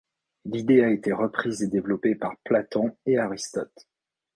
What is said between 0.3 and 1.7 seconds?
L'idée a été reprise et